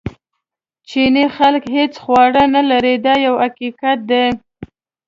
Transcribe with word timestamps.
ځینې 0.89 1.23
خلک 1.35 1.63
هیڅ 1.75 1.93
خواړه 2.03 2.43
نه 2.55 2.61
لري 2.69 2.93
دا 3.05 3.13
یو 3.25 3.35
حقیقت 3.43 3.99
دی. 4.09 4.25